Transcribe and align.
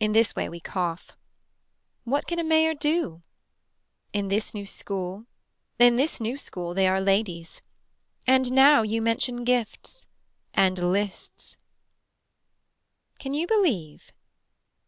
In 0.00 0.14
this 0.14 0.34
way 0.34 0.48
we 0.48 0.58
cough. 0.58 1.12
What 2.02 2.26
can 2.26 2.40
a 2.40 2.42
mayor 2.42 2.74
do. 2.74 3.22
In 4.12 4.26
this 4.26 4.52
new 4.52 4.66
school. 4.66 5.26
In 5.78 5.94
this 5.94 6.18
new 6.20 6.36
school 6.36 6.74
they 6.74 6.88
are 6.88 7.00
ladies. 7.00 7.62
And 8.26 8.50
now 8.50 8.82
you 8.82 9.00
mention 9.00 9.44
gifts. 9.44 10.08
And 10.54 10.90
lists. 10.90 11.56
Can 13.20 13.32
you 13.32 13.46
believe. 13.46 14.12